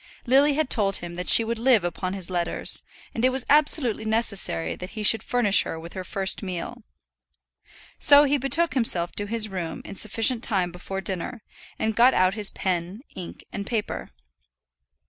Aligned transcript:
Lily 0.25 0.55
had 0.55 0.67
told 0.71 0.95
him 0.95 1.13
that 1.13 1.29
she 1.29 1.43
would 1.43 1.59
live 1.59 1.83
upon 1.83 2.13
his 2.13 2.31
letters, 2.31 2.81
and 3.13 3.23
it 3.23 3.29
was 3.29 3.45
absolutely 3.51 4.03
necessary 4.03 4.75
that 4.75 4.89
he 4.97 5.03
should 5.03 5.21
furnish 5.21 5.61
her 5.61 5.79
with 5.79 5.93
her 5.93 6.03
first 6.03 6.41
meal. 6.41 6.81
So 7.99 8.23
he 8.23 8.39
betook 8.39 8.73
himself 8.73 9.11
to 9.11 9.27
his 9.27 9.47
room 9.47 9.83
in 9.85 9.95
sufficient 9.95 10.41
time 10.43 10.71
before 10.71 11.01
dinner, 11.01 11.43
and 11.77 11.95
got 11.95 12.15
out 12.15 12.33
his 12.33 12.49
pen, 12.49 13.01
ink, 13.15 13.43
and 13.53 13.63
paper. 13.67 14.09